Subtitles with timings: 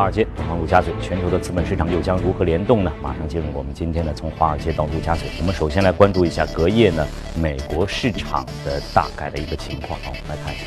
[0.00, 2.90] 华尔街，东方陆家嘴，全球的资本市场又将如何联动呢？
[3.02, 5.28] 马上进入我们今天的从华尔街到陆家嘴。
[5.38, 7.06] 我们首先来关注一下隔夜呢
[7.36, 10.00] 美国市场的大概的一个情况。
[10.00, 10.64] 好，我们来看一下。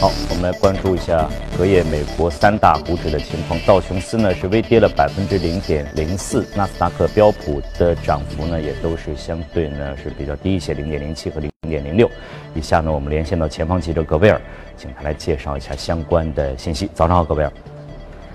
[0.00, 1.28] 好，我们来关注一下
[1.58, 3.58] 隔夜美国三大股指的情况。
[3.66, 12.10] 道琼斯呢是微跌了百分之零点零四，纳斯达克、标普的涨幅呢也都是相对呢是比较低一些，零点零七和零点零六。
[12.54, 14.40] 以下呢我们连线到前方记者葛贝尔，
[14.76, 16.88] 请他来介绍一下相关的信息。
[16.94, 17.52] 早上好，葛贝尔。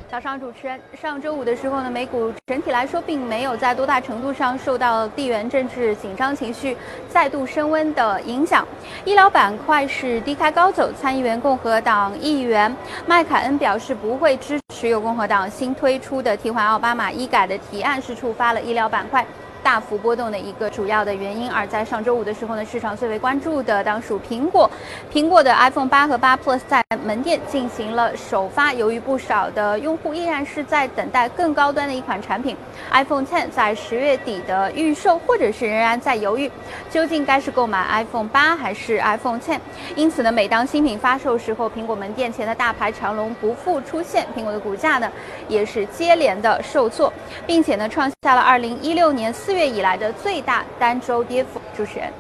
[0.09, 0.79] 早上，主持人。
[1.01, 6.77] 上周五的时候呢，美股整体来说并没有在多大程度上受到地缘政治紧张情绪
[7.09, 8.63] 再度升温的影响。
[9.05, 12.73] 医疗板块是低开高走，参议员共和党议员
[13.07, 19.25] 麦凯恩表示不会支持由共和党新推出的替换奥巴马医改的提案，是触发了医疗板块。
[19.63, 24.69] 大幅波动的一个主要的原因，而在上周五的时候呢，市场最为关注的当属苹果。
[25.11, 32.57] 苹果的 iPhone 八和八 Plus 在门店进行了首发，由于不少的用户依然是在等待更高端的一款产品
[32.91, 36.51] ，iPhone Ten 在十月底的预售，或者是仍然在犹豫，
[36.91, 39.59] 究竟该是购买 iPhone 八还是 iPhone Ten。
[39.95, 45.09] 因此呢，每当新品发售时候，苹果门店前的大排长龙不复出现，苹果的股价呢
[45.47, 47.11] 也是接连的受挫，
[47.47, 49.52] 并且呢创下了二零一六年四。
[49.53, 51.61] 月以来的最大单周跌幅。
[51.75, 52.11] 主持人，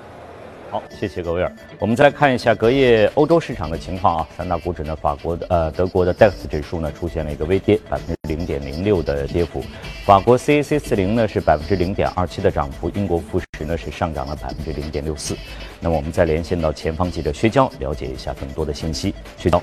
[0.71, 1.47] 好，谢谢各位。
[1.79, 9.63] 我们再看一下隔夜欧洲市场的情况啊，三大股指呢，法国的呃德国的 DAX 指数呢出现了一个微跌，百分之零点零六的跌幅。
[10.05, 15.35] 法国 CAC 四零呢是百分之零点二七的涨幅，英国富时呢是上涨了百分之零点六四。
[15.79, 19.13] 那么我们再连线到前方记者薛娇，了解一下更多的信息。
[19.37, 19.61] 薛娇。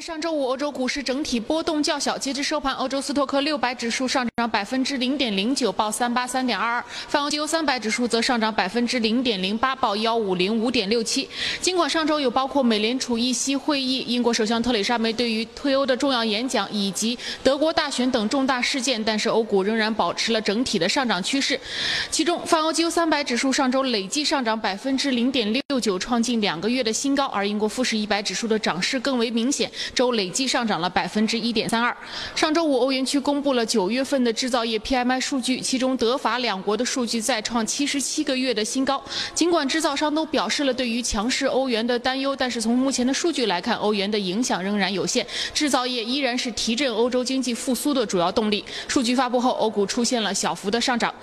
[0.00, 11.28] 上周五欧洲股市整体波动较小，截至收盘，欧洲斯托克六百指数上涨百分之零点零九，报三八三点二二；泛欧绩优三百指数则上涨百分之零点零八，报幺五零五点六七。
[11.60, 21.58] 尽管上周有包括美联储议息会议、英国首相特蕾莎梅对于退欧的重要演讲以及德国大选等重大事件，但是欧股仍然保持了整体的上涨趋势。
[22.10, 29.36] 其中，泛欧绩优三百指数上周累计上涨百分之零点六九，创近两个月的新高，而英国富时一百指数的涨势更为。
[29.36, 31.94] 明显，周累计上涨了百分之一点三二。
[32.34, 39.04] 上周五，欧元区公布了九月份的制造业 PMI 数据，其中德法两国的数据再创七十七个月的新高。
[39.34, 45.26] 尽管制造商都表示了对于强势欧元的担忧，但是从目前的数据来看，欧元的影响仍然有限。
[45.52, 48.64] 制造业依然是提振欧洲经济复苏的主要动力。
[48.88, 51.14] 数据发布后，欧股出现了小幅的上涨。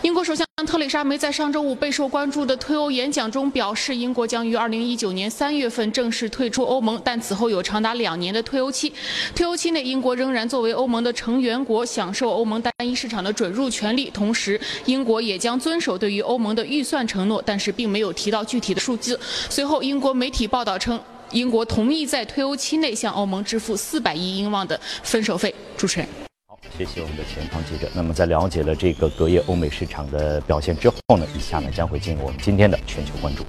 [0.00, 7.62] 英国首相特蕾莎梅在上周五备受关注的退欧演讲中表示，英国将于二零一九年三月份正式退出欧盟，但此后有。
[7.68, 8.90] 长达两年的退欧期，
[9.34, 14.08] 退欧期内，英国仍然作为欧盟的成员国，享受欧盟单一市场的准入权利。
[14.08, 19.20] 同时，英国也将遵守对于欧盟的预算承诺，但是并没有提到具体的数字。
[19.50, 20.98] 随后，英国媒体报道称，
[21.32, 25.54] 英国同意在退欧期内向欧盟支付四百亿英镑的分手费。
[25.76, 26.08] 主持人，
[26.76, 27.88] 谢谢我们的前方记者。
[27.94, 33.44] 那么，在了解了这个隔夜欧美市场的表现之后呢，以下呢将会进入我们今天的全球关注。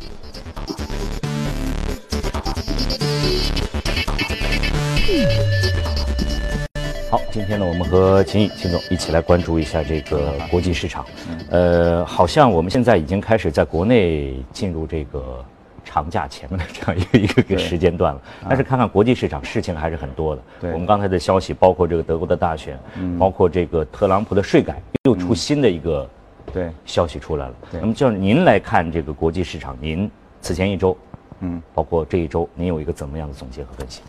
[7.11, 11.05] 好，今天呢，我们和秦毅秦总一起来关注一下这个国际市场。
[11.49, 15.43] 呃，好像我们现在已经开始在国内进入这个
[15.89, 18.21] 长假前面的这样一个一个个 时间段了。
[18.47, 20.41] 但是看看国际市场，事情还是很多的。
[20.71, 22.79] 我们刚才的消息包括这个德国的大选，
[23.17, 26.07] 包括这个特朗普的税改，又出新的一个
[26.53, 27.53] 对消息出来了。
[27.71, 30.09] 那么就您来看这个国际市场，您
[30.41, 30.95] 此前一周，
[31.39, 34.01] 嗯，包括这一周，您有一个怎么样的总结和分析？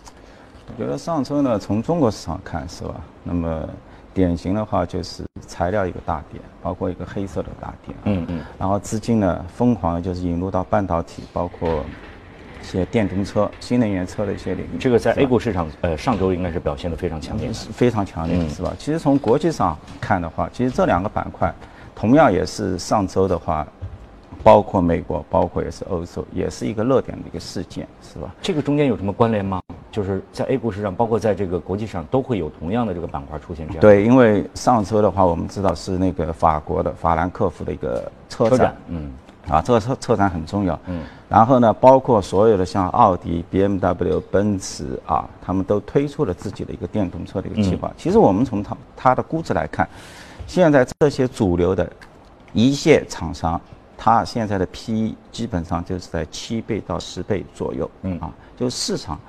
[0.67, 2.95] 我觉得上周呢，从中国市场看是吧？
[3.25, 3.69] 那么
[4.13, 7.95] 典型的话就是材料一个大跌，包括一个黑色的大跌。
[8.05, 8.41] 嗯嗯。
[8.59, 11.85] 然后资金呢疯狂就是引入到半导体，包括
[12.63, 14.79] 一些电动车、新能源车的一些领域。
[14.79, 18.75] 这个在 A 股市场，呃，上周应该是表现的非常强烈，非常强烈，是吧？
[18.79, 21.53] 其实从国际上看的话，其实这两个板块
[21.95, 23.67] 同样也是上周的话，
[24.43, 28.35] 包括美国，包括也是欧洲，也是一个热点的一个事件，是吧？
[28.41, 29.61] 这个中间有什么关联吗？
[29.91, 33.81] 就是在 A 股市场，包括在这个国际上，都会有同样的这个板块出现这样。
[33.81, 39.13] 对，因为上车的话，我们知道是那个法国的法兰克福的一个车展，嗯，
[39.49, 41.03] 啊，这个车车展很重要，嗯。
[41.29, 47.93] 然后呢，包括所有的像奥迪、BMW、奔驰啊，他们都推出了自己的一个电动车的一个计划。
[47.97, 49.89] 其实我们从它它的估值来看，
[50.47, 51.89] 现在这些主流的
[52.53, 53.61] 一线厂商，
[54.03, 59.21] 它现在的 PE 基本上就是在七倍到十倍左右，嗯啊，就市场。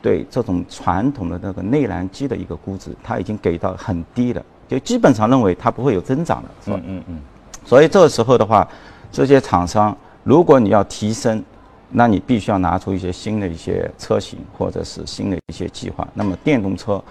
[0.00, 6.80] 对这种传统的那个内燃机的一个估值，它已经给到很低了，就基本上认为它不会有增长了，是吧？
[6.84, 7.20] 嗯嗯嗯。
[7.64, 8.66] 所以这个时候的话，
[9.10, 11.44] 这些厂商如果你要提升，
[11.90, 16.06] 那你必须要拿出一些新的一些车型或者是新的一些计划。
[16.14, 17.02] 那么电动车，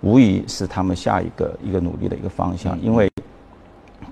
[0.00, 3.08] 无疑是他们下一个一个努力的一个方向，因为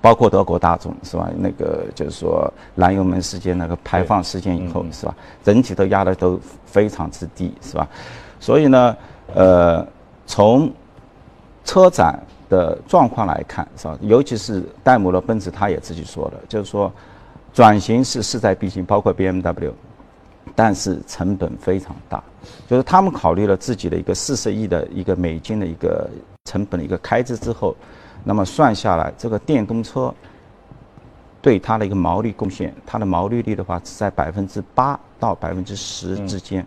[0.01, 1.29] 包括德国大众是吧？
[1.37, 5.15] 那个就是说燃油门事件那个排放事件以后是吧？
[5.45, 7.89] 整体都压的都非常之低是吧？
[8.39, 8.97] 所以呢，
[9.35, 9.87] 呃，
[10.27, 10.73] 从
[11.65, 12.19] 车展
[12.49, 13.99] 的状况来看是吧？
[14.01, 16.93] 尤其是戴姆勒奔驰，他也自己说了，就是说
[17.53, 19.73] 转型是势在必行，包括 BMW。
[20.57, 22.23] 但是成本非常大，
[22.67, 26.11] 就是他们考虑了自己的一个四十亿的一个美金的一个
[26.45, 27.77] 成本的一个开支之后，
[28.25, 30.15] 那么算下来，这个电动车
[31.41, 36.65] 对它的一个毛利贡献，它的毛利率的话是在百分之八到百分之十之间，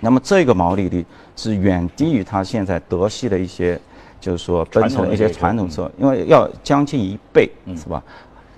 [0.00, 1.04] 那么这个毛利率
[1.36, 3.80] 是远低于它现在德系的一些，
[4.20, 8.02] 就是说奔驰的一些传统车，因为要将近一倍，是吧？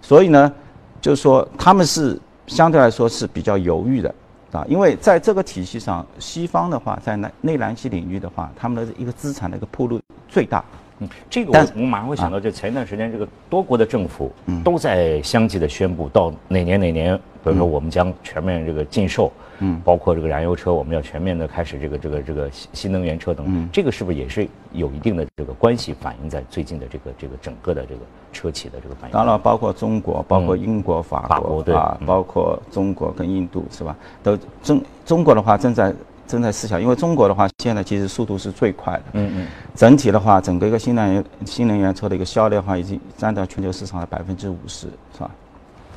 [0.02, 0.52] 所以呢，
[1.00, 4.14] 就是说他们是相对来说是比较犹豫的。
[4.52, 10.64] 啊，因为在这个体系上，西方的话，在内内燃机领域的话，他们的一个资产的一个铺路最大。
[10.98, 14.32] 嗯，这个我我马上会想到，就前一段时间，这个多国的政府
[14.64, 28.00] 都在相继的宣布，到哪年哪年，比如说我们将全面这个禁售，嗯，包括这个燃油车，我们要全面的开始这个这个这个新新能源车等，嗯，这个是不是也是有一定的这个关系，反映在最近的这个这个整个的这个
[28.32, 29.12] 车企的这个反应？
[29.14, 31.75] 当然，包括中国，包括英国、法国，对。
[31.75, 33.94] 啊，包括中国跟印度是吧？
[34.22, 35.93] 都中中国的话正在。
[36.26, 39.02] 正在思考，因为中国的话，现在其实速度是最快的。
[39.12, 39.46] 嗯嗯。
[39.75, 45.31] 整体的话，整个一个新能源新能源车的一个销量的话，已经占到全球市场的百分之五十，是吧？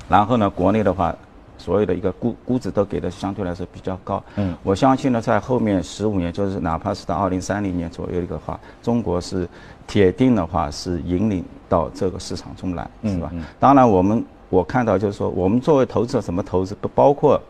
[0.08, 1.16] 然后呢，国内的话，
[1.58, 4.24] 所有的一个估估值都给的相对来说比较高。
[4.36, 4.56] 嗯。
[4.64, 9.48] 我相信呢，在后面十五年，就是哪怕是到二零三零年左右的话，中国是
[9.88, 13.30] 铁定的话是引领到这个市场中来，是吧？
[13.34, 13.44] 嗯。
[13.60, 17.42] 当然，我们我看到就是说，我们作为投资者，怎么投资不包括。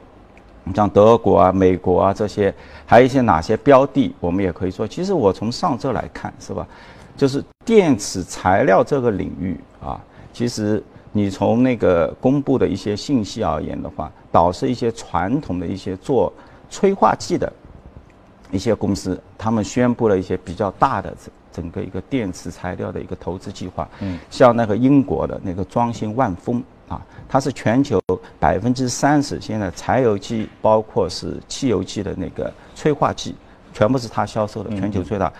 [0.74, 2.54] 像德国啊、美国啊这些，
[2.86, 6.68] 还有一些哪些标的，我们也可以说，其实我从上周来看，是吧？
[7.18, 10.00] 就是电池材料这个领域啊，
[10.32, 10.82] 其实
[11.12, 16.32] 你从那个公布的一些信息而言的话，导致一些传统的一些做
[16.70, 17.52] 催化剂的
[18.52, 23.88] 一些公司，他们宣布了一些比较大的整整个一个电池材料的一个投资计划。
[24.00, 24.18] 嗯。
[24.30, 26.64] 像那个英国的那个庄心万丰。
[26.90, 27.00] 啊，
[27.30, 28.02] 它是全球
[28.40, 33.36] 百分之三十，现在柴油机包括是汽油机的那个催化剂，
[33.72, 35.32] 全部是它销售的，全球最大，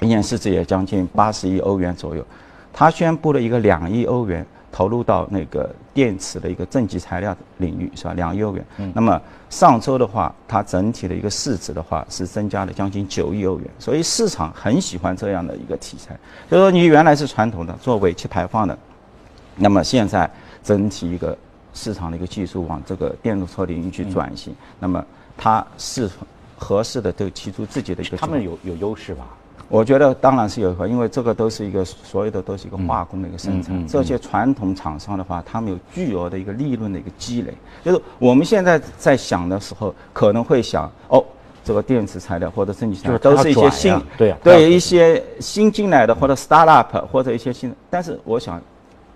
[0.00, 2.26] 一年市值也将近八十亿欧元左右。
[2.72, 8.12] 它宣布了一个两亿欧元投入到那个电池的一个正极材料领域，是吧？
[8.14, 8.64] 两亿欧元。
[8.92, 16.18] 那么上周的话，它整体的一个市值的话是增加了将近九亿欧元，所以市场很喜欢这样的一个题材。
[16.50, 18.76] 就说你原来是传统的做尾气排放的，
[19.54, 20.28] 那么现在。
[20.68, 21.34] 整体一个
[21.72, 25.02] 市场的一个技术往这个电动车领域去转型，那么
[25.34, 26.10] 它是
[26.58, 28.18] 合适的，都提出自己的一个。
[28.18, 29.26] 他们有有优势吧？
[29.70, 33.86] 我觉得当然是有，因为这个都是一个所有的都是一个化工的一个生产。
[33.86, 37.54] 这些传统厂商的话，他们有巨额的一个利润的一个积累。
[37.82, 41.24] 就是我们现在在想的时候，可能会想哦，
[41.64, 48.60] 这个电池材料或者正极材料都是一些新对对一些新进来的或者 startup 或者一些新，但是我想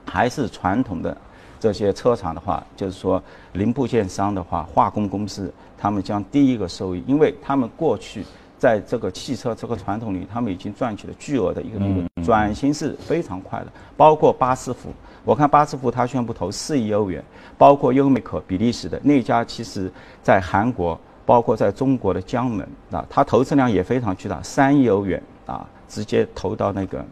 [0.07, 1.15] 还是传统的。
[1.63, 8.25] 这些车厂的话，就是说零部件商的话，化工公司，他们将第一个受益，因为他们过去
[8.59, 13.67] 在这个汽车这个传统里，他们已经赚取了巨额的一个利润，转型是非常快的。
[13.97, 14.93] 包括巴斯夫，
[15.25, 17.23] 我看巴斯夫他宣布投四亿欧元，
[17.57, 19.89] 包括优美可比利时的那家，其实
[20.21, 27.05] 在韩国，包括在中国的江门啊，它投资量也非常巨大，三亿欧元啊，直接投到那个。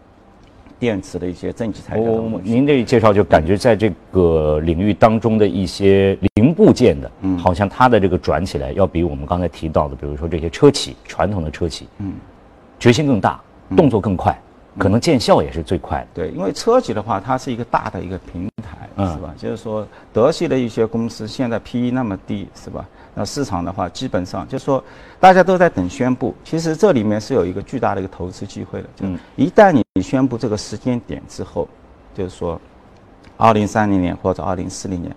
[0.80, 2.10] 电池的一些正极材料。
[2.10, 12.14] 哦，您这一介绍就感觉在这个领域当中的一些零部件的，嗯，好像它的这个转起来要比我们刚才提到的，比如说这些车企传统的车企，嗯，
[12.78, 13.38] 决心更大，
[13.76, 14.37] 动作更快，
[14.78, 16.06] 可能见效也是最快的。
[16.14, 19.34] 对，因为车企的话，它是一个大的一个平台，是吧？
[19.37, 22.88] 就是说德系的一些公司现在 P E 那么低，是吧？
[23.12, 24.82] 那市场的话，基本上就是说，
[25.18, 26.32] 大家都在等宣布。
[26.44, 28.88] 其实这里面是有一个巨大的一个投资机会的。
[28.94, 31.69] 就一旦你宣布这个时间点之后，
[32.14, 32.61] 就是说，
[33.37, 35.14] 二零三零年或者二零四零年，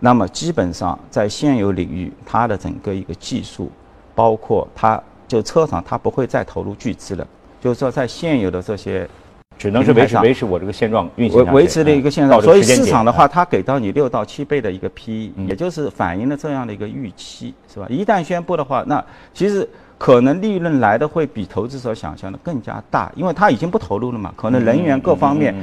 [0.00, 3.70] 那么基本上在现有领域，它的整个一个技术，
[4.14, 7.26] 包括它就车厂，它不会再投入巨资了。
[7.60, 9.08] 就是说，在现有的这些。
[9.58, 17.86] 只能是维持维持我这个现状运行维维持的一个现状，所以市场的话，它给到你六到七倍的一个 PE，也就是反映了这样的一个预期，是吧？
[17.88, 19.68] 一旦宣布的话，那其实
[20.02, 25.54] 可能利润来的会比投资者想象的更加大，因为他已经不投入了嘛，可能人员各方面。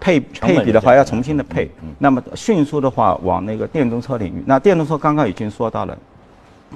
[0.00, 5.96] 配配比的话要重新的配，那么迅速的话往那个电动车领域，那电动车刚刚已经说到了。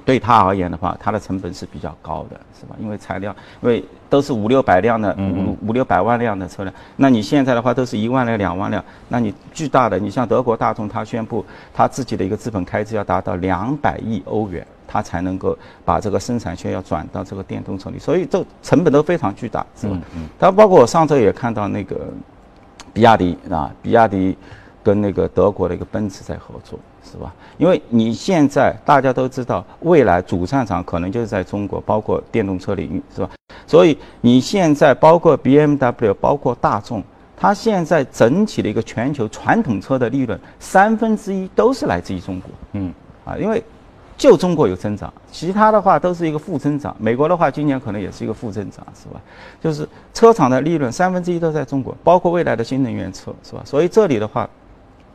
[0.05, 2.75] 对他而言的话，它的成本是比较高的，是吧？
[2.81, 11.45] 因为材料，因为都是五六百辆的，五五六百万辆的车辆，那你现在的话都是一万辆、两万辆，那你巨大的，你像德国大众，它宣布
[11.75, 19.97] 它自己的一个资本开支要达到两百亿欧元，它才能够把这个生产线要转到这个电动车里，所以这成本都非常巨大，是吧？
[20.15, 22.09] 嗯它包括我上周也看到那个
[22.93, 24.37] 比亚迪啊，比亚迪
[24.83, 26.79] 跟那个德国的一个奔驰在合作。
[27.05, 27.35] 是吧？
[27.59, 33.29] 因为你现在大家都知道，未来主战场可能就是在中国，包括电动车领域，是吧？
[33.67, 37.03] 所以你现在包括 B M W，包括大众，
[37.37, 42.51] 它现在整体的一个全球传统车的利润三分之一都是来自于中国。
[42.75, 42.95] 嗯，
[43.27, 43.63] 啊，因为
[44.17, 46.95] 就中国有增长，其他的话都是一个负增长。
[46.99, 49.21] 美国的话，今年可能也是一个负增长，是吧？
[49.61, 53.63] 就是车厂的利润三分之一都在中国，包括未来的新能源车，是吧？
[53.65, 54.49] 所以这里的话，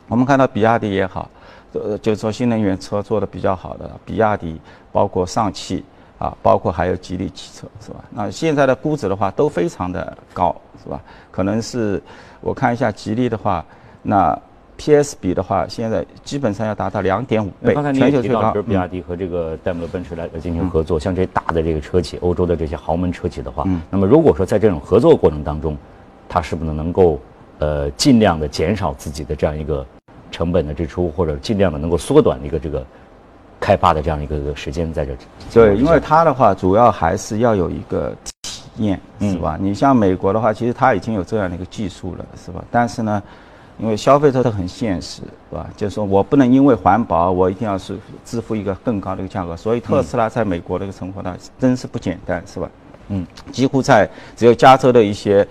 [0.07, 1.29] 我们看到比亚迪也好。
[1.73, 4.59] 呃，就是说新能源车做的比较好的，比亚迪，
[4.91, 5.83] 包括上汽
[6.17, 8.03] 啊，包括还有吉利汽车，是吧？
[8.09, 10.99] 那现在的估值的话都非常的高，是吧？
[11.29, 12.01] 可能是
[12.41, 13.63] 我看一下吉利的话，
[14.01, 14.37] 那
[14.77, 17.73] PS 比的话，现在基本上要达到两点五倍。
[17.73, 25.77] 刚才你也提到，比如比亚迪和这个戴姆勒奔驰来进行合作，像这些大的这个车企，欧洲的这些豪门车企的话，那么如果说在这种合作过程当中，
[26.29, 27.19] 它是不是能够
[27.59, 29.85] 呃尽量的减少自己的这样一个。
[30.29, 32.85] 成本的支出，或者尽量的能够缩短一个这个
[33.61, 35.13] 开发的这样一个时间在这。
[35.53, 39.57] 对，因为它的话主要还是要有一个体验，是吧？
[39.59, 42.61] 你像美国的话，其实它已经有这样的一个技术了，是吧？
[42.69, 43.23] 但是呢，
[43.79, 45.69] 因为消费者都很现实，是吧？
[45.75, 49.55] 就是说我不能因为环保，我一定要是支付一个更高的一个价格。
[49.55, 52.69] 所以特斯拉在美国的一个存活呢，真是不简单，是吧？
[53.09, 55.47] 嗯，几乎在只有加州的一些。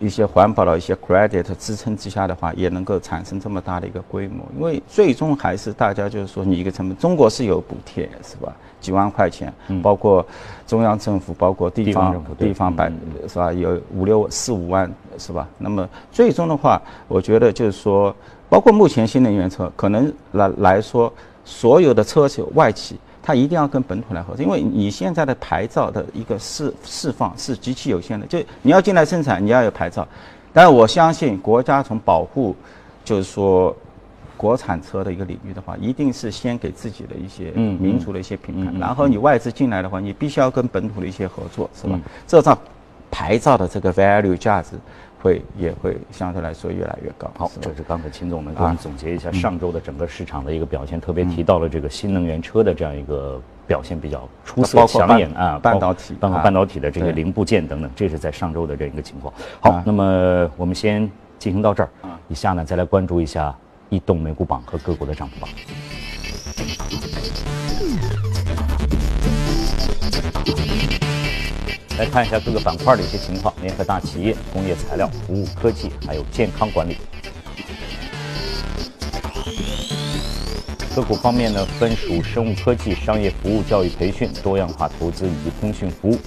[0.00, 4.44] 一些环保的一些 credit 支撑之下的话，也能够产生这么大的一个规模。
[4.54, 8.52] 因为最终还是大家就是说，你一个成本，中国是有补贴是吧？
[8.80, 9.50] 几万块钱，
[9.82, 10.26] 包括
[10.66, 12.92] 中央政府，包括地方地方百
[13.28, 13.50] 是吧？
[13.52, 15.48] 有五六四五万是吧？
[15.58, 18.14] 那么最终的话，我觉得就是说，
[18.48, 21.12] 包括目前新能源车，可能来来说，
[21.44, 22.98] 所有的车企外企。
[23.26, 30.06] 它一定要跟本土来合作，因为你现在的牌照的一个释释放是极其有限的，就你要进来生产，你要有牌照。
[30.52, 32.54] 但是我相信国家从保护，
[33.02, 33.74] 就是说
[34.36, 41.98] 国产车的一个领域的话，一定是先给自己的一些民族的一些品牌，然后你外资进来的话，你必须要跟本土的一些合作，是吧？
[42.26, 42.58] 这张
[43.14, 44.70] 牌照的这个 value 价值。
[45.24, 47.30] 会也会相对来说越来越高。
[47.38, 59.32] 好，这是刚才秦总能给我们总结一下上周的整个市场的一个表现，特别提到了这个新能源车的这样一个表现比较出色、抢眼啊，半导体、包括半导体的这个零部件等等，这是在上周的这样一个情况。
[59.62, 61.88] 好，那么我们先进行到这儿，
[62.28, 63.56] 以下呢再来关注一下
[63.88, 65.48] 异动美股榜和个股的涨幅榜。
[71.96, 76.96] 来看一下各个板块的一些情况：联合大企业、工业材料、服务科技，还有健康管理。
[80.94, 86.18] 个股方面呢，分属生物科技、商业服务、教育培训、多样化投资以及通讯服务。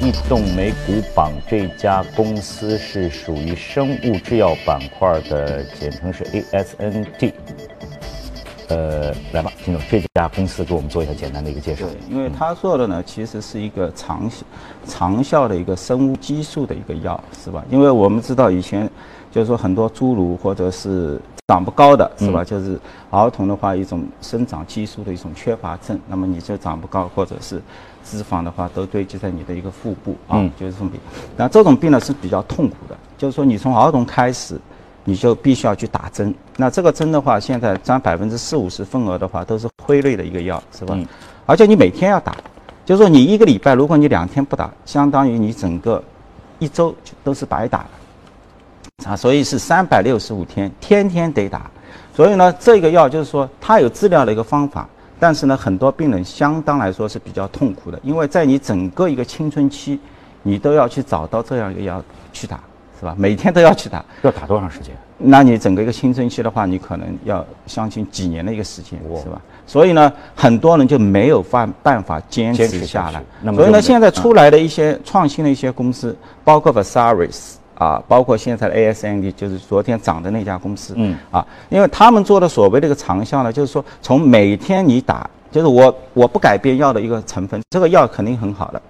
[0.00, 7.32] 易动美股榜这家公司是属于生物制药板块的，简称是 ASNT。
[8.68, 11.86] 呃，来吧，金总，这家公司给我们做一下简单的一个介绍。
[11.86, 14.44] 对，因为他做的呢，其实是一个长效、
[14.86, 17.64] 长效的一个生物激素的一个药，是吧？
[17.70, 18.90] 因为我们知道以前，
[19.30, 22.42] 就是说很多侏儒或者是长不高的，是吧？
[22.42, 22.76] 就是
[23.10, 27.62] 儿童的话，一种生长激素的一种缺乏症，那么你就长不高，或者是
[28.04, 30.98] 脂肪的话都堆积在你的一个腹部啊，就是这种病。
[31.36, 34.60] 那这种病呢是比较痛苦的，就是说你从儿童开始。
[35.08, 40.94] 你就必须要去打针，那这个针的话，现在占百分之四五十份额的话，都是辉瑞的一个药，是吧？
[40.98, 41.06] 嗯。
[41.46, 42.36] 而且你每天要打，
[42.84, 46.02] 就是说你一个礼拜，如果你两天不打，相当于你整个
[46.58, 47.86] 一周都是白打
[49.04, 51.70] 的，啊，所以是三百六十五天，天天得打。
[52.12, 54.88] 所以呢，这个药就是说它有治疗的一个方法，
[55.20, 60.00] 但是呢，很多病人相当来说是比较痛苦的，因为在你整个一个青春期，
[60.42, 62.58] 你都要去找到这样一个药去打。
[62.98, 63.14] 是吧？
[63.18, 64.94] 每天都要去打，要打多长时间？
[65.18, 69.40] 那你整个一个青春期的话，你可能要相信几年的一个时间，是吧？
[69.66, 73.22] 所以呢，很多人就没有办办法坚持下来。
[73.54, 88.82] 所以呢，现在出来的一些创新的一些公司，包括 Versaris 啊，包括现在的 ASND，就是昨天涨的那家公司，嗯，啊，因为他们做的所谓的一个长效呢，就是说从每天你打，就是我我不改变药的一个成分，这个药肯定很好的。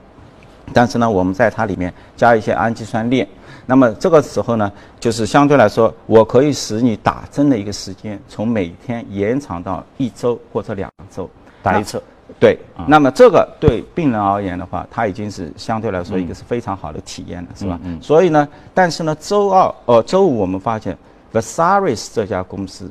[0.72, 3.26] 但是呢，我们在它里面加一些氨基酸链。
[3.66, 11.28] 那么这个时候呢，就是相对来说，我可以使你打针的一个时间从每天延长到一周或者两周
[11.62, 12.02] 打一次。
[12.40, 12.58] 对，
[12.88, 17.78] 那么这个对病人而言的话，它已经是相对来说一个是非常好的体验了，是吧？
[17.85, 17.99] 嗯。
[18.02, 20.96] 所以呢，但是呢，周二呃周五我们发现
[21.32, 22.90] v a s a r i s 这家公司，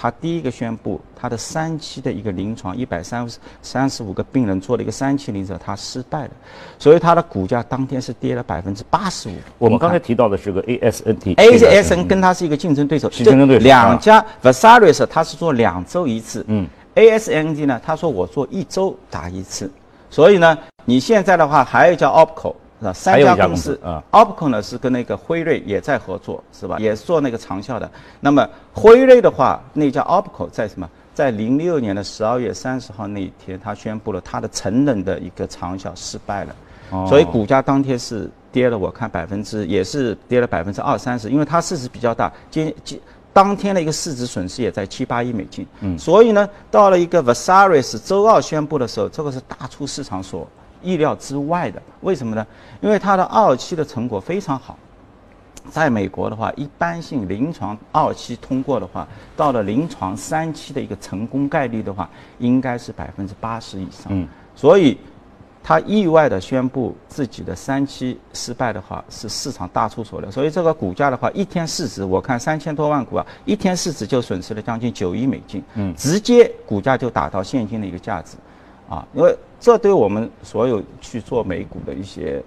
[0.00, 6.30] 它第一个宣布他的三期的一个临床一百三十三十五个病人做了一个三期临床，他失败了，
[6.78, 9.32] 所以他的股价当天是跌了百分之八十五。
[9.58, 13.64] 我们刚才提到的是个 ASNT，ASN 跟它是一个竞争对手，竞争对手。
[13.64, 16.68] 两家 v a s a r i s 它是做两周一次，嗯。
[16.94, 17.80] ASND 呢？
[17.84, 19.70] 他说我做一周打一次，
[20.10, 22.92] 所以呢，你现在的话还有叫 OPCO 是吧？
[22.92, 26.78] 三家公司啊，OPCO 呢是跟那个辉瑞也在合作是吧？
[26.78, 27.90] 也是做那个长效的。
[28.20, 30.88] 那么辉瑞的话，那家 OPCO 在什么？
[31.14, 43.00] 在零六年的十二月三十号那一天，他宣布了他的成人的一个长效失败了，所以股价当天是跌了，我看百分之也是跌了百分之二三十，因为它市值比较大，今今。
[43.30, 50.44] 当天的一个市值损失也在七八亿美金，嗯，所以呢，到了一个 v a s a r i s 周二宣布的时候，这个是大出市场所
[50.82, 51.82] 意料之外的。
[52.00, 52.46] 为什么呢？
[52.80, 54.78] 因为它的二期的成果非常好，
[55.70, 59.06] 在美国的话，一般性临床二期通过的话，
[59.36, 62.08] 到了临床三期的一个成功概率的话，
[62.38, 64.98] 应该是百分之八十以上，嗯，所以。
[65.60, 70.30] 他意外的宣布自己的三期失败的话，是市场大出所料。
[70.30, 78.38] 所以这个股价的话，一天市值我看三千多万股啊，一天市值就损失了将近九亿美金，嗯，直接股价就打到现金的一个价值，
[78.88, 82.42] 啊，因为这对我们所有去做美股的一些，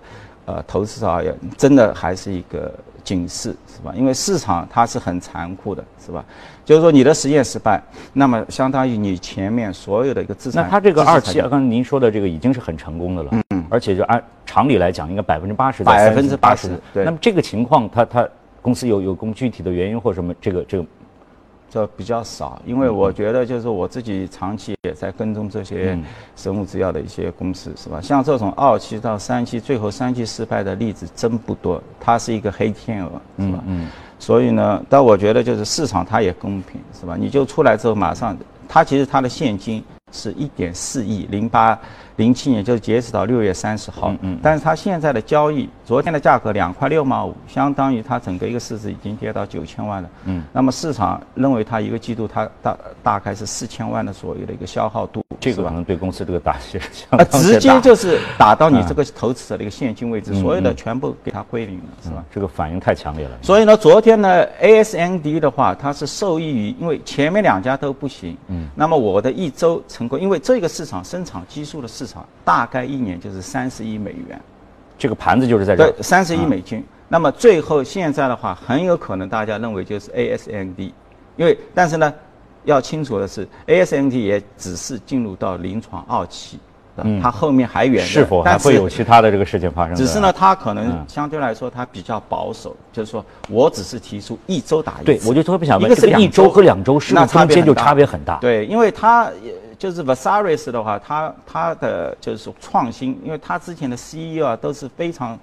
[0.45, 2.71] 呃，投资者而言，真的还是一个。
[3.03, 3.91] 警示是吧？
[3.95, 6.23] 因为市场它是很残酷的，是吧？
[6.63, 7.81] 就是说你的实验失败，
[8.13, 10.63] 那么相当于你前面所有的一个资产。
[10.63, 15.83] 那它这个二期，刚才您说的这个已经是很成功的了，嗯，而且就按常理来讲，应该百分之八十。
[15.83, 17.03] 百分之八十，对。
[17.03, 18.29] 那么这个情况，它它
[18.61, 20.31] 公司有有公具体的原因或什么？
[20.39, 20.85] 这个这个。
[21.71, 25.97] 这比较少，因为我觉得就是我自己长期也在跟踪这些
[26.35, 28.01] 生物制药的一些公司，是吧？
[28.01, 33.63] 像这种二期到三期，最后三期失败的例子真不多，它是一个黑天鹅，是吧？
[33.65, 33.87] 嗯。
[34.19, 37.15] 所以呢，但我觉得就是市场它也公平，是吧？
[37.17, 39.81] 你就出来之后马上，它其实它的现金
[40.11, 41.79] 是一点四亿零八。
[42.17, 62.23] 零七年就是截止到六月三十号，嗯嗯，但是它现在的交易，昨天的价格两块六毛五，相当于它整个一个市值已经跌到九千万了，嗯，那么市场认为它一个季度它大大概是四千万的左右的一个消耗度，这个可能对公司这个打击相当直接就是打到你这个投资者的一个现金位置，所有的全部给它归零了，是吧？
[62.31, 63.31] 这个反应太强烈了。
[63.41, 72.10] 所以呢，昨天呢，ASND 的话，它是受益于因为前面两家都不行，嗯，那么我的一周成功，因为这个市场生产基数的市场。
[72.43, 74.39] 大概一年就是三十亿美元，
[74.97, 75.91] 这个盘子就是在这。
[75.91, 76.83] 对，三十亿美金。
[77.07, 80.91] 那么最后现在的话，很有可能大家认为就是 ASND，
[81.35, 82.13] 因为但是呢，
[82.63, 86.57] 要清楚的是，ASND 也只是进入到临床二期，
[86.95, 88.05] 嗯，它后面还远。
[88.05, 89.95] 是否还会有其他的这个事情发生？
[89.95, 95.03] 只是呢，它可能相对来说它比较保守，就是说我只是提出一周打一次。
[95.05, 98.37] 对，我就特别想问，一个是一周和两周，是那中间就差别很大。
[98.37, 99.29] 对，因为它。
[99.81, 105.35] 就是 v a s a r i s 的话，它它的就是创新，因为它之前的 CEO 啊都是非常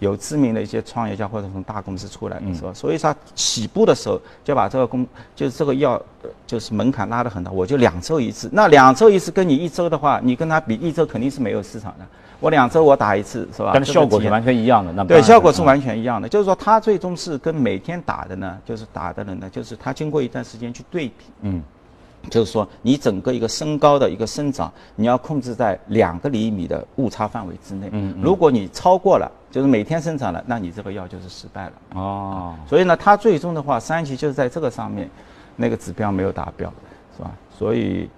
[0.00, 2.70] 有知名的一些创业家或者从大公司出来的，是吧？
[2.74, 5.98] 所以它起步的时候就把这个公就是这个药
[6.46, 8.50] 就是门槛拉得很大，我就两周一次。
[8.52, 12.04] 那两周一次跟你一周的话，你跟他比，一周肯定是没有市场的。
[12.38, 13.70] 我两周我打一次，是吧？
[13.72, 16.28] 但是效果是完全一样的，那对效果是完全一样的。
[16.28, 21.62] 就是说，他最终是跟每天打的呢，就是打的人呢，就是他经过一段时间去对比，嗯。
[22.30, 27.88] 就是说，你整个一个身高的一个生长，你要控制在两个厘米的误差范围之内。
[27.92, 31.72] 嗯，如果你超过了，就是每天生长了，那你这个药就是失败了。
[31.94, 35.08] 哦，所以呢，它最终的话，三期就是在这个上面，
[35.56, 36.72] 那个指标没有达标，
[37.16, 37.30] 是吧？
[37.56, 38.08] 所以。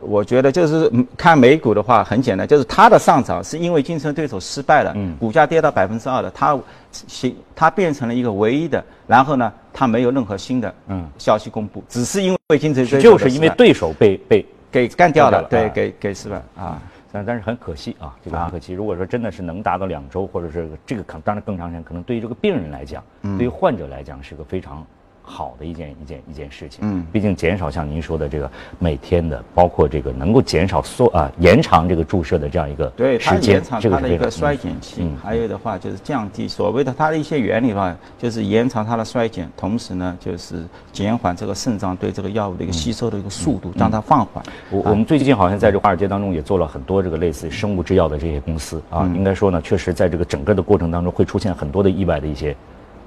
[0.00, 5.16] 我觉得就是看美股的话，很简单，就是它的上涨是因为竞争对手失败了，嗯。
[5.18, 6.58] 股价跌到百分之二的，它
[6.90, 10.74] 行它变成了一个唯一的，然后呢，它没有任何新的
[11.18, 16.80] 消息公布，只是因为竞争对手就是因为对手被被给干掉了，对，给给失败啊，
[17.12, 18.72] 但但是很可惜啊，这个很可惜。
[18.72, 23.02] 如果说真的是能达到两周，或者是这个可当然更长时间，可能对于这个病人来讲，
[23.36, 24.84] 对于患者来讲是个非常。
[25.30, 26.80] 好的一件一件一件事情。
[26.82, 35.02] 嗯，毕竟减少像您说的这个每天的，包括这个能够减少缩啊延长这个注射的这样一个对时间，这个它的一个衰减期。
[35.02, 44.44] 嗯，还有的话就是降低所谓的它的一些原理的话，就是延长它的衰减，同时呢就是减缓这个肾脏对这个药物的一个吸收的一个速度，让它放缓。
[44.70, 52.56] 我我们最近好像在这华尔街当中也做了很多这个类似生物制药的这些公司啊，应该说呢，确实在这个整个的过程当中会出现很多的意外的一些。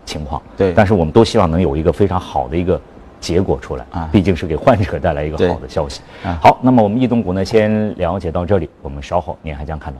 [0.06, 0.42] 情况。
[0.58, 2.80] 对，但是我们都希望能有一个非常好的一个
[3.20, 6.02] 结果出来啊，毕竟是给患者带来一个好的消息。
[6.42, 10.00] 好，那么我们异动股呢，先了解到这里，我们稍后您还将看到。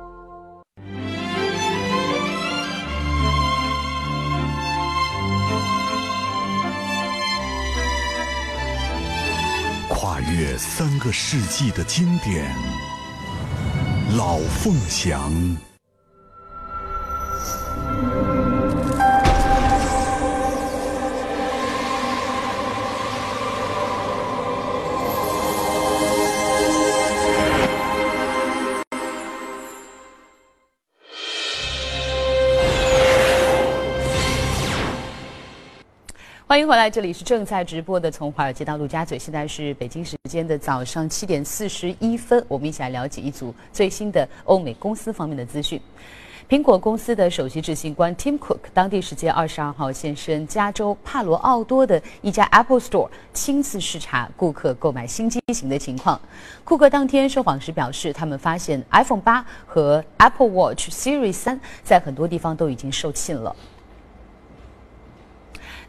[10.31, 12.45] 约三个世纪的经典，
[14.15, 15.31] 《老凤祥》。
[36.51, 45.81] 欢迎回来，这里是正在直播的《从华尔街到陆家嘴》，现在是北京时间的早上七点四十一分，我们一起来了解一组最新的欧美公司方面的资讯。
[46.49, 56.19] 苹果公司的首席执行官 Tim Cook 当地时间二十二号现身加州帕罗奥多的一家 Apple Store，亲自视察顾客购买新机型的情况。
[56.65, 63.55] 库克当天受访时表示，他们发现 iPhone 八和 Apple Watch Series 三在很多地方都已经售罄了。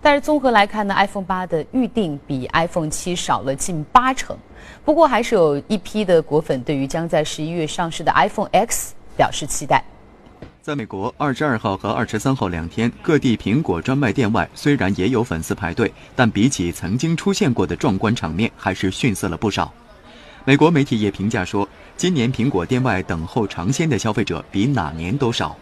[0.04, 4.36] 但是综合来看呢，iPhone 八的预定比 iPhone 七少了近八成。
[4.84, 9.82] 不过还是有一批的果粉对于将在十一月上市的 iPhone X 表示期待。
[10.60, 19.72] 在美国，二十二号和二十三号两天，各地苹果专卖店外虽然也有粉丝排队，但比起曾经出现过的壮观场面，还是逊色了不少。
[20.44, 25.56] 美国媒体也评价说，今年苹果店外等候尝鲜的消费者比哪年都少。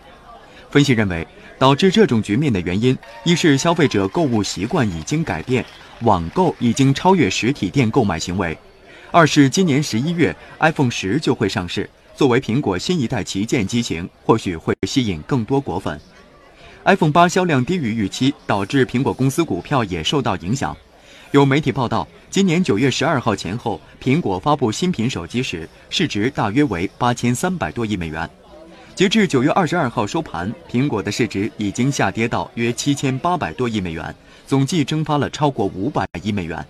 [0.71, 1.27] 分析认为。
[1.61, 5.63] 导致这种局面的原因，一是消费者购物习惯已经改变，
[6.01, 8.57] 网购已经超越实体店购买行为；
[9.11, 16.01] 二是今年十一月 iPhone 十就会上市，作为苹果新一代旗舰机型，或许会吸引更多果粉。
[16.85, 20.75] iPhone 八销量低于预期，导致苹果公司股票也受到影响。
[21.33, 28.29] 有媒体报道，今年九月十二号前后，苹果发布新品手机时，市值大约为八千三百多亿美元。
[28.95, 34.15] 截至九月二十二号收盘，苹果的市值已经下跌到约七千八百多亿美元，
[34.47, 36.65] 总计蒸发了超过五百亿美元。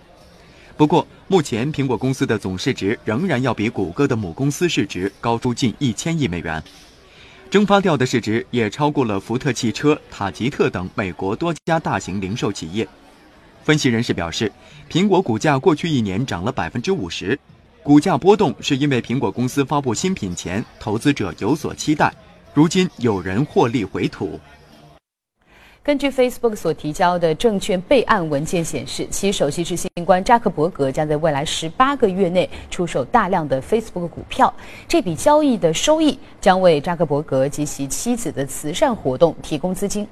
[0.77, 6.63] 不过，目前苹果公司的总市值仍然要比谷歌的母公司市值高出近一千亿美元，
[7.49, 12.87] 蒸发掉的市值也超过了福特汽车、塔吉特等美国多家大型零售企业。
[13.63, 14.49] 分析人士表示，
[14.89, 17.37] 苹果股价过去一年涨了百分之五十。
[17.83, 22.13] 股价波动是因为苹果公司发布新品前，投资者有所期待，
[22.53, 24.39] 如今有人获利回吐。
[25.81, 34.53] 根据 Facebook 所提交的证券备案文件显示，其首席执行官扎克伯格将在未来十八个月内出售大量的 Facebook 股票，
[34.87, 40.07] 这笔交易的收益将为扎克伯格及其妻子的慈善活动提供资金。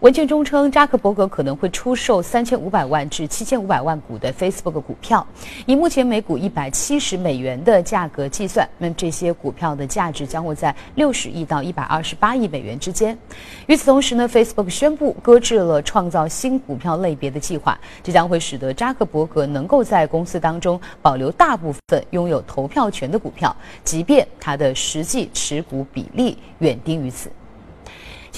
[0.00, 5.26] 文件中称，扎克伯格可能会出售三千五百万至七千五百万股的 Facebook 股票，
[5.66, 13.18] 以目前每股一百七十美元的价格计算，那这些股票的价值将会在六十亿到一百二十八亿美元之间。
[13.66, 27.28] 与此同时呢，Facebook 宣布搁置了创造新股票类别的计划，这将会使得扎克伯格能够在公司当中保留大部分拥有投票权的股票，即便他的实际持股比例远低于此。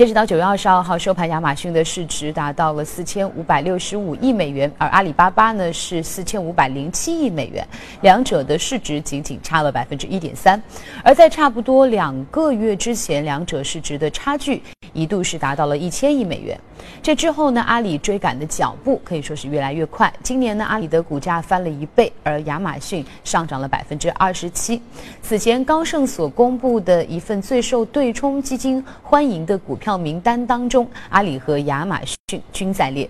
[0.00, 7.68] 截止到九月二十二号收盘，亚马逊的市值达到了四千五百六十五亿美元，而阿里巴巴呢是四千五百零七亿美元，
[8.00, 10.58] 两者的市值仅仅差了百分之一点三。
[11.04, 14.62] 而在差不多两个月之前，两者市值的差距
[14.94, 16.58] 一度是达到了一千亿美元。
[17.02, 20.10] 这之后呢，阿里追赶的脚步可以说是越来越快。
[20.22, 24.80] 今年呢，阿里的股价翻了一倍，而亚马逊上涨了百分之二十七。
[25.20, 33.08] 此前高盛所公布的一份最受对冲基金欢迎的股票名单当中，阿里和亚马逊均在列。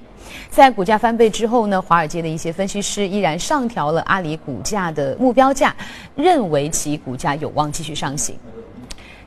[0.51, 5.75] 在股价翻倍之后呢，华尔街的一些分析师依然上调了阿里股价的目标价，
[6.15, 8.37] 认为其股价有望继续上行。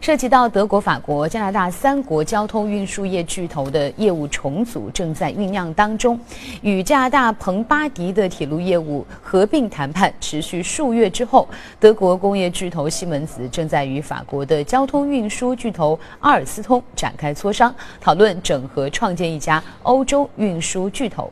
[0.03, 6.19] 涉及到德国、法国、加拿大三国交通运输业巨头的业务重组正在酝酿当中，
[6.61, 11.47] 与加拿大彭巴迪的铁路业务合并谈判持续数月之后，
[11.79, 21.31] 德国工业巨头西门子正在与法国的交通运输巨头阿尔斯通展开磋商，讨论整合创建一家欧洲运输巨头。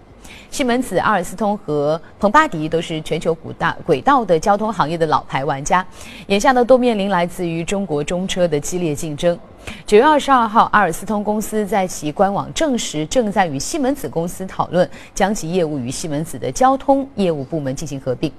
[0.50, 5.86] 西门子、阿尔斯通和彭巴迪都是全球古大轨道的交通行业的老牌玩家，
[6.28, 9.38] 眼下呢都面临来自于中国中车的激烈竞争。
[9.86, 18.32] 九月二十二号，阿尔斯通公司在其官网证实，正在与西门子公司讨论将其业务与西门子的交通业务部门进行合并。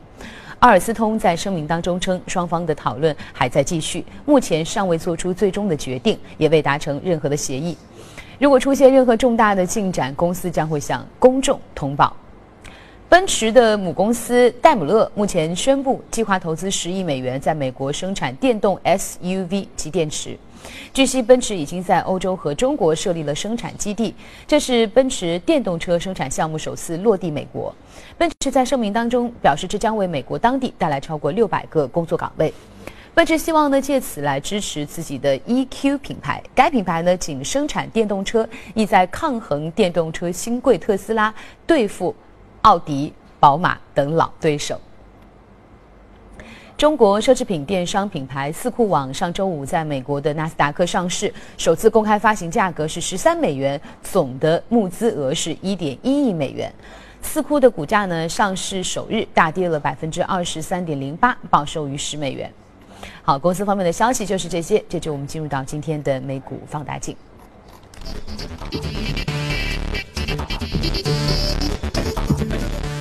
[0.59, 7.77] 阿尔斯通在声明当中称，双方的讨论还在继续，目前尚未做出最终的决定，也未达成任何的协议。
[8.43, 12.13] 如果出现任何重大的进展，公司将会向公众通报。
[13.09, 20.37] 奔驰的母公司戴姆勒目前宣布计划投资十亿美元在美国生产电动 SUV 及电池。
[20.93, 24.13] 据悉，奔驰已经在欧洲和中国设立了生产基地，
[24.45, 27.73] 这是奔驰电动车生产项目首次落地美国。
[28.19, 32.53] 奔驰在声明当中表示，这将为美国当地带来超过六百个工作岗位。
[33.15, 36.43] 奔驰希望呢借此来支持自己的 EQ 品牌。
[36.55, 41.33] 该品牌呢仅生产电动车，意在抗衡电动车新贵特斯拉，
[41.67, 42.15] 对付
[42.63, 44.81] 奥迪、宝马等老对手。
[46.79, 56.73] 中国奢侈品电商品牌四库网上周五在美国的纳斯达克上市，首次公开发行价格是十三美元，总的募资额是一点一亿美元。
[57.21, 62.51] 四库的股价呢上市首日大跌了百分之二十三点零八，报收于十美元。
[63.23, 64.83] 好，公司方面的消息就是这些。
[64.89, 67.17] 这就我们进入到今天的美股放大镜。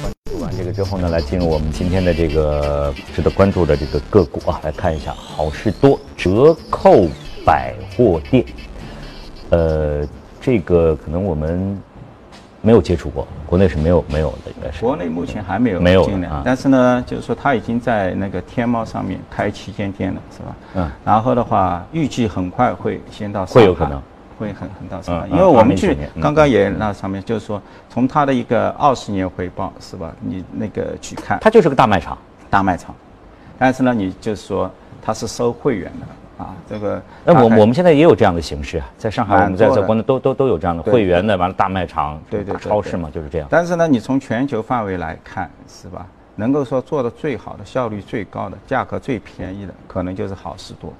[0.01, 7.07] 关注完这个之后呢，来进入我们今天的这个值得关注的这个个股啊，来看一下好事多折扣
[7.45, 8.45] 百货店。
[9.49, 10.07] 呃，
[10.39, 11.81] 这个可能我们。
[12.61, 14.81] 没有接触过，国内是没有没有的，应该是。
[14.81, 20.55] 国内目前还没有没有进来，但是呢，就是说它已经在那个天猫上面开旗舰店了，是吧？
[20.75, 20.91] 嗯。
[21.03, 23.61] 然后的话，预计很快会先到上海。
[23.61, 24.01] 会有可能。
[24.39, 30.11] 会很很到上海，因为我们去刚刚也那上面就是说，从它的一个二十年回报是吧？
[30.19, 32.17] 你那个去看，它就是个大卖场，
[32.49, 32.95] 大卖场。
[33.59, 34.67] 但是呢，你就是说
[34.99, 36.07] 它是收会员的。
[36.41, 43.47] 啊，这个那我我们现在也有这样的形式啊，在上海我们在在国内都都都有这样的会员的，完了大卖场、对对超市嘛，就是这样。
[43.51, 46.05] 但是呢，你从全球范围来看，是吧？
[46.35, 50.91] 能够说做的最好的、效率最高的、价格最便宜的，可能就是好事多，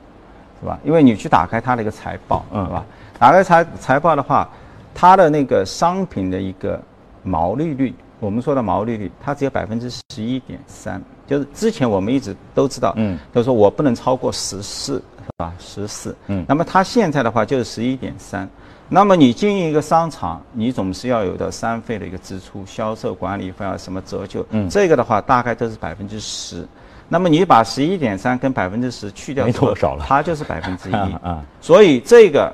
[0.60, 0.78] 是吧？
[0.84, 2.86] 因为你去打开它的一个财报，嗯是吧？
[3.18, 4.48] 打开财财报的话，
[4.94, 6.80] 它的那个商品的一个
[7.24, 15.02] 毛利率，我们说的毛利率，它只有百分之十一点三，就是之前我们一直都知道，嗯，就是说我不能超过十四。
[15.38, 18.48] 啊，十四，嗯，那么它现在的话就是十一点三，
[18.90, 26.68] 那么你经营一个商场，你总是要有的三费的一个支出，销售管理费啊，什么折旧，嗯，这个的话大概都是百分之十，
[27.08, 32.52] 那么你把十一点三跟百分之十去掉，没多少了，它就是百分之一，啊，所以这个，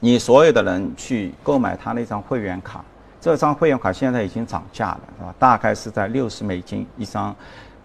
[0.00, 2.84] 你所有的人去购买他那张会员卡，
[3.20, 5.34] 这张会员卡现在已经涨价了，是吧？
[5.38, 7.34] 大概是在六十美金一张。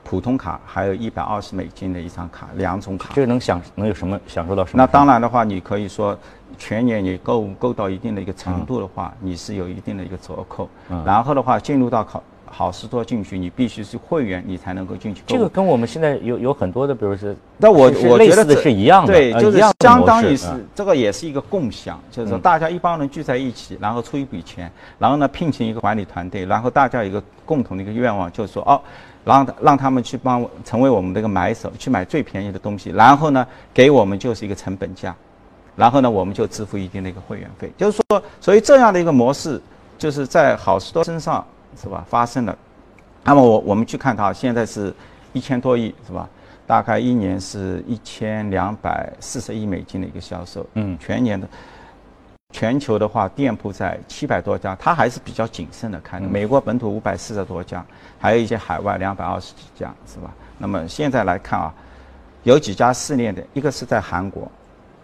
[0.09, 4.81] 普通卡还有一百二十美金的一张卡，两种卡，这个能享能有什么享受到什么？
[4.81, 6.17] 那当然的话，你可以说
[6.57, 10.69] 全年你购购到一定的一个程度的话，你是有一定的一个折扣。
[10.89, 15.21] 嗯然后的话，进入到考好事多进去，你必须是会员，你才能够进去。
[15.27, 28.79] 这个跟我们现在有有很多的，比如说，那我我觉得是一样的，对，就是相当于是这个也是一个共享，就是说大家一帮人聚在一起，然后出一笔钱，然后呢聘请一个管理团队，然后大家有一个共同的一个愿望，就是说哦。
[29.27, 35.13] 让让他们去帮成为我们的一个买手，去买最便宜的东西，然后呢，给我们就是一个成本价，
[35.75, 37.69] 然后呢，我们就支付一定的一个会员费。
[37.77, 39.61] 就是说，所以这样的一个模式，
[39.97, 41.45] 就是在好事多身上
[41.81, 42.57] 是吧发生了。
[43.23, 44.93] 那么我我们去看它，现在是
[45.33, 46.29] 一千多亿是吧？
[46.65, 51.47] 大概一年是一千两百四十亿美金的一个销售，嗯，全年的。
[52.53, 56.27] 全球的话，店铺在七百多家，它还是比较谨慎的看的。
[56.27, 57.85] 美国本土五百四十多家，
[58.19, 60.33] 还有一些海外两百二十几家，是吧？
[60.57, 61.73] 那么现在来看啊，
[62.43, 64.49] 有几家试炼的，一个是在韩国，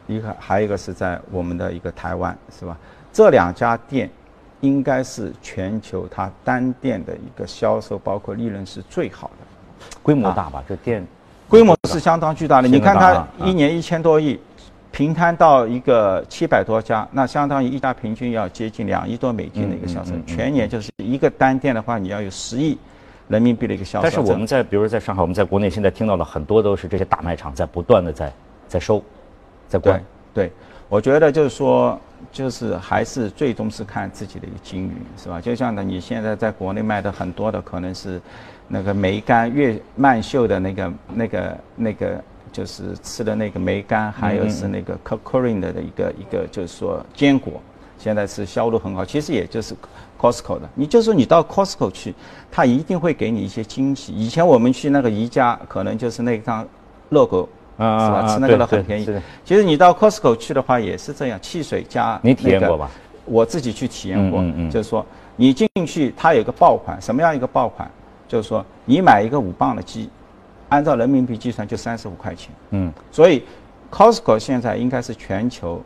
[0.08, 2.75] 一个还有一个是在我们的一个台湾，是吧？
[3.12, 4.10] 这两家店
[4.62, 10.63] 应该是全球它单店的一个销售，包括利润是最好的，规模大吧？
[10.67, 11.06] 这店
[11.49, 12.67] 规模是相当巨大的。
[12.67, 14.39] 你看它一年一千多亿。
[14.93, 22.77] 平摊到一个七百多家，那相当于一家平均要接近两亿多美金的一个销售，全年就是一个单店的话，你要有十亿
[23.27, 24.03] 人民币的一个销售。
[24.03, 28.32] 但是我们在，比如在上海，我们在国内现在听到的很多都是这些大卖场在不断的在
[28.67, 29.03] 在收，
[29.67, 29.99] 在关。
[30.32, 30.51] 对，
[30.89, 31.99] 我觉得就是说，
[32.32, 35.41] 就是还是最终是看自己的一个经营，是吧？
[35.41, 38.21] 就像呢，你现在在国内卖的很多的可能是
[38.67, 42.23] 那个梅干月曼秀的那个那个那个。
[42.53, 47.59] 就是吃的那个梅干，还有是那个 c o c o r i n 的一个一个，就是说坚果，
[47.97, 49.03] 现在是销路很好。
[49.03, 49.75] 其实也就是
[50.21, 52.13] Costco 的，你就说你到 Costco 去，
[52.51, 54.13] 他一定会给你一些惊喜。
[54.13, 56.65] 以前我们去那个宜家，可能就是那张
[57.09, 58.27] logo，是吧？
[58.27, 59.05] 吃那个都很便宜。
[59.43, 62.91] 其实你到 Costco 去的话也是这样，汽水加你体验过吧？
[63.25, 65.03] 我自己去体验过，就是说
[65.35, 67.89] 你进去，它有个爆款，什么样一个爆款？
[68.27, 70.07] 就是说你买一个五磅的鸡。
[70.73, 73.43] 按照人民币计算就三十五块钱，嗯，所以
[73.91, 75.79] ，Costco 现在应该是全球，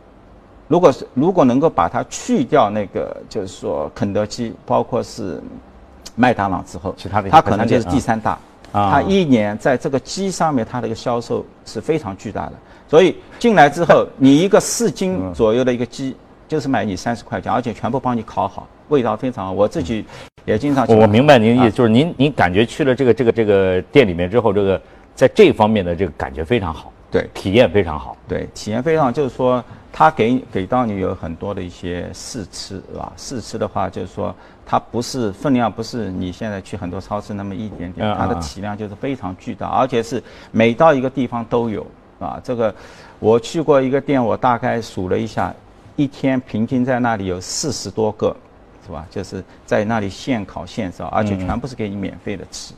[0.66, 5.42] 如果是如果能够把它去掉那个，就是说肯德基，包括是
[6.16, 8.38] 麦当劳之后，其他的它可能就是第三大，
[8.72, 12.52] 啊，它一年在这个鸡上面它的一个销售是非常巨大的，
[12.88, 16.16] 所以进来之后， 你一个四斤左右的一个鸡，
[16.48, 20.04] 就是买你三十块钱，而且全部帮你烤好，味道非常好，我自己。
[20.44, 24.80] 也经常，我明白您的意思，就是您您感觉去了这个这个这个店里面之后，这个
[25.14, 33.12] 在这方面的这个感觉非常好，对，体验非常好，对，体验非常好，就是说他给给到你有很多的一些试吃，是吧？
[33.14, 41.86] 试吃的话，就是说它不是分量，不是你现在去很多超市那么一点点，它的体量就是非常巨大，而且是每到一个地方都有，
[42.18, 42.74] 啊，这个
[43.18, 45.54] 我去过一个店，我大概数了一下，
[45.94, 48.34] 一天平均在那里有四十多个。
[48.88, 49.06] 是吧？
[49.10, 52.68] 就是在那里现烤现烧，而且全部是给你免费的吃，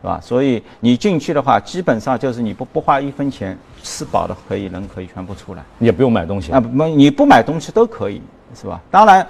[0.00, 0.18] 是吧？
[0.20, 8.20] 所以你进去的话，基本上就是你不不花一分钱，吃饱了可以人可以全部出来，也不用买东西啊，不，你不买东西都可以，
[8.60, 8.80] 是吧？
[8.90, 9.24] 当然，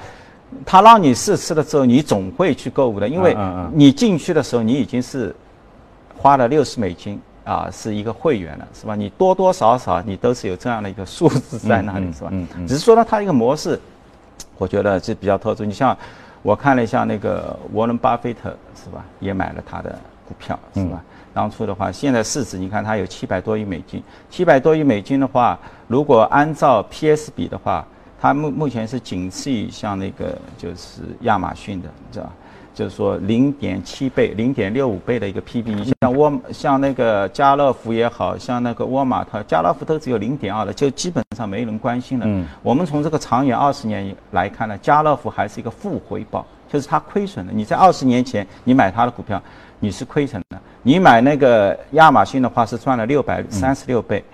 [0.65, 3.37] 他让你试吃了之后，你总会去购物的，因为
[3.75, 5.35] 你进去的时候你已经是
[6.17, 8.95] 花了六十美金啊，是一个会员了，是吧？
[8.95, 12.33] 你多多少少你都是有这样的一个数字在那里，是吧？
[12.67, 13.79] 只是说呢，它一个模式，
[14.59, 15.65] 我觉得这比较特殊。
[15.65, 15.97] 你像。
[16.45, 21.01] 我看了一下那个沃伦巴菲特是吧，也买了他的股票是吧？
[21.33, 27.87] 当初的话，现在市值你看它有七百多亿美金，七百多亿美金的话，如果按照 PS 比的话，
[28.21, 32.33] 它目目前是仅次于像那个就是亚马逊的，知道吧？
[32.75, 42.25] 就是说零点七倍、零点六五倍的一个 PB，你像沃像那个家乐福也好像那个沃尔玛，它家乐福都只有零点二的，就基本上没人关心了。
[42.27, 47.53] 嗯，我们从这个长远二十年来看呢，家乐福还是一个负回报，就是它亏损的。
[47.53, 49.41] 你在二十年前你买它的股票，
[49.79, 54.25] 你是亏损的；你买那个亚马逊的话是赚了六百三十六倍，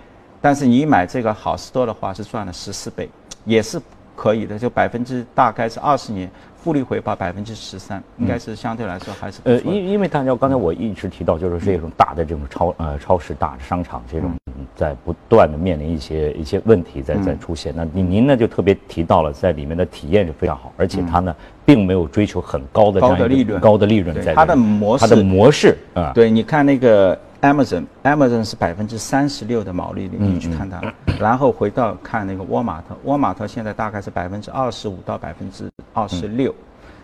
[0.40, 3.10] 但是你买这个好事多的话是赚了十四倍，
[3.44, 3.80] 也是
[4.14, 6.30] 可以的，就百分之大概是二十年。
[6.68, 14.30] 复利回报百分之十三，应该是相对来说还是呃，因因为大家刚才我一直提到，就是这种大的这种超呃超市、大商场这种
[14.76, 17.72] 在不断的面临一些一些问题在在出现。
[17.74, 30.80] 那您您呢就特别提到了，在里面的体验是非常好，而且它呢并没有追求很高的高的利润，高的利润在它的模式，它的模式啊，对，你看那个 Amazon，Amazon 是百分之三十六的毛利率，你去看它，
[31.20, 36.54] 然后回到看那个沃尔玛特，沃尔玛特现在大概是百分之二十五到百分之二十六。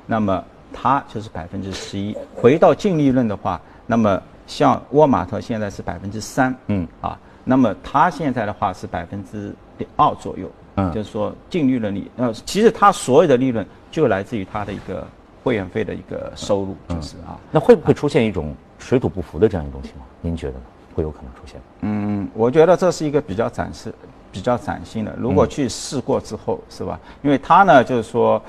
[0.07, 2.17] 那么它就是百分之十一。
[2.35, 9.55] 回到净利润的话，那么像沃尔玛特现在是百分之三，嗯啊，那么它现在的话是百分之
[9.97, 15.07] 二左右，嗯，就是说净利润率，呃，其实它所有的利润就来自于它的一个
[15.45, 17.39] 会员费的一个收入，就是啊。
[17.53, 20.07] 那会不会出现一种水土不服的这样一种情况？
[20.21, 20.65] 您觉得呢？
[20.95, 21.59] 会有可能出现？
[21.81, 23.93] 嗯，我觉得这是一个比较展示、
[24.31, 25.15] 比较崭新的。
[25.19, 27.01] 如果去试过之后，是吧？
[27.23, 28.41] 因为它呢，就是说。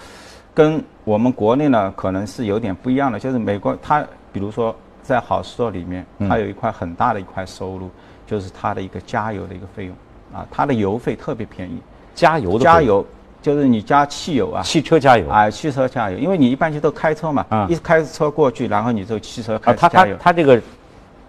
[0.54, 7.90] 跟我们国内呢，可能是有点不一样的，就是美国它，比如说在好事多里面，它有一块很大的一块收入，
[8.26, 9.94] 就是它的一个加油的一个费用，
[10.34, 11.82] 啊，它的油费特别便宜，
[12.14, 13.06] 加油的加油
[13.46, 20.18] 就是你加汽油啊，汽车加油啊，汽车加油，因为你一般就都开车嘛，一开车过去，然后你就汽车开加油。
[20.18, 20.60] 它它它这个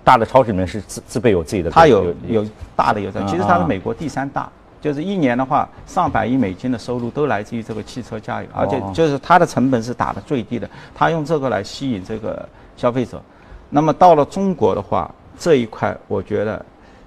[0.03, 4.49] 大的超市里面是自自备有自己的，它有有大的油站，其实它是美国第三大。
[4.81, 12.49] 就是一年的话，上百亿美金的收入都来自于这个汽车加油，而且就是它的成本是打的最低的，它用这个来吸引这个
[12.79, 13.21] 消费者。
[13.69, 16.65] 那么到了中国的话，这一块我觉得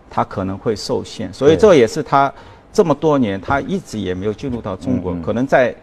[0.08, 2.32] 它可能会受限，所以这也是它
[2.72, 5.76] 这么多年它一直也没有进入到中国，可能在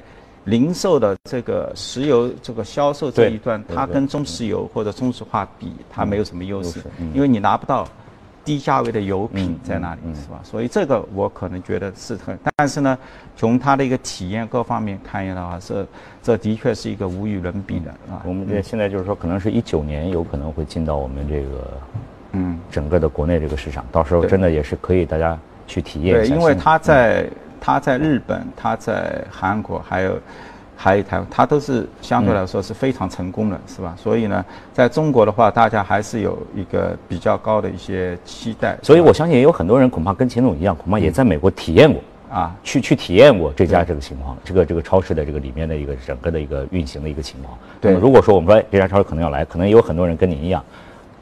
[0.45, 6.81] 零售的这个石油这个销售这一段，它跟中石油或者中石化比，它没有什么优势，
[7.15, 7.87] 因为你拿不到。
[8.47, 10.41] 低价位的油品在那里是吧？
[10.45, 12.97] 所以这个我可能觉得是很，但是呢，
[13.37, 15.85] 从它的一个体验各方面看一的话，是
[16.23, 18.23] 这的确是一个无与伦比的啊。
[18.25, 21.81] 我们这现在就是说，可能是一九年有可能会进到我们这个，
[22.35, 26.35] 嗯，整个的国内这个市场，到时候真的也是可以大家去体验一下。
[26.35, 27.29] 对，因为他在
[27.61, 30.19] 他在日本，他在韩国还有。
[30.79, 33.97] 还有一台，它都是相对来说是非常成功的，是吧？
[33.97, 34.45] 所以呢，
[34.75, 38.77] 在中国的话，大家还是有一个比较高的一些期待。
[38.83, 47.57] 所以我相信也有很多人恐怕跟秦总一样，恐怕也在美国体验过啊，去去体验过这家这个情况，这个这个超市的这个里面的一个整个的一个运行的一个情况。
[47.81, 50.63] 对，如果说我们说这家超市可能要来，可能也有很多人跟您一样，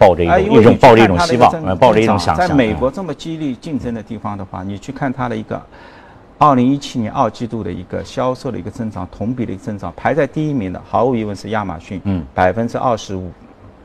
[0.04, 2.48] 抱着一种一种抱着一种希望，抱着一种想象。
[2.48, 5.60] 在美国这么激烈竞争的地方的话，你去看它的一个。
[6.36, 13.30] 二零一七年二季度的一个销售的一个增长，同比的一个增长，排在第一名的毫无疑问是亚马逊，嗯，百分之二十五，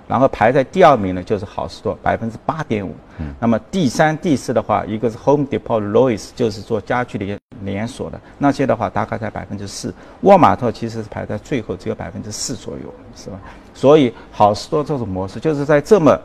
[0.10, 13.40] 然后排在第二名呢就是好事多，百分之八点五，嗯，那么第三、第四的话，一个是 Home Depot、Lowe's，就是做家具的连锁的，那些的话大概在百分之四，沃尔玛特其实是排在最后，只有百分之四左右，是吧？
[13.74, 16.20] 所以好事多这种模式，就是在这么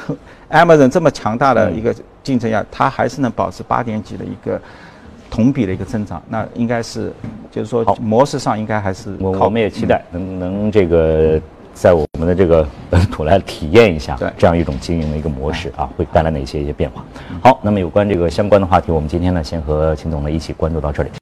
[0.50, 4.60] Amazon 这么强大的一个竞争下，它还是能保持八点几的一个。
[5.32, 7.12] 同比的一个增长，那应该是，
[7.52, 11.40] 就是说模式上应该还是我我们也期待能能这个
[11.80, 17.02] 在我们的这个本 土来体验一下这样一种经营的一个模式啊，会带来哪些一些变化？
[17.42, 21.10] 好，那么有关这个相关的话题，我们今天呢先和秦总呢一起关注到这里。